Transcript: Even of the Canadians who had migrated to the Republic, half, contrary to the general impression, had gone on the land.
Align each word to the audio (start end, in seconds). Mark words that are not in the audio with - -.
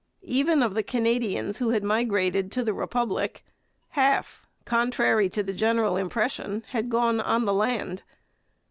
Even 0.23 0.63
of 0.63 0.73
the 0.73 0.81
Canadians 0.81 1.59
who 1.59 1.69
had 1.69 1.83
migrated 1.83 2.51
to 2.51 2.63
the 2.63 2.73
Republic, 2.73 3.45
half, 3.89 4.47
contrary 4.65 5.29
to 5.29 5.43
the 5.43 5.53
general 5.53 5.95
impression, 5.95 6.63
had 6.69 6.89
gone 6.89 7.19
on 7.21 7.45
the 7.45 7.53
land. 7.53 8.01